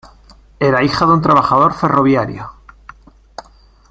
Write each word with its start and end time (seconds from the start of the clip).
Era 0.59 0.81
hija 0.83 1.05
de 1.05 1.11
un 1.13 1.21
trabajador 1.21 1.75
ferroviario. 1.75 2.51